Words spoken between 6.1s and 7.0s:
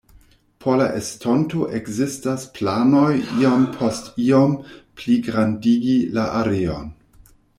la areon.